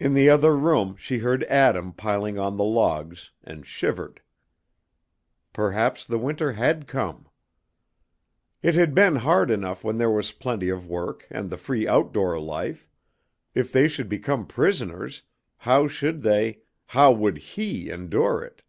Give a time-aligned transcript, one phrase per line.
[0.00, 4.20] In the other room she heard Adam piling on the logs, and shivered.
[5.52, 7.28] Perhaps the winter had come.
[8.60, 12.40] It had been hard enough when there was plenty of work, and the free outdoor
[12.40, 12.88] life;
[13.54, 15.22] if they should become prisoners,
[15.58, 18.62] how should they, how would he endure it?